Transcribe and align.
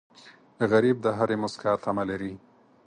غریب 0.71 0.97
د 1.03 1.07
هرې 1.17 1.35
موسکا 1.41 1.71
تمه 1.83 2.03
لري 2.09 2.33